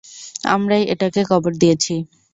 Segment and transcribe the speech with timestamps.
[0.45, 1.93] আমরাই এটাকে কবর দিয়েছি।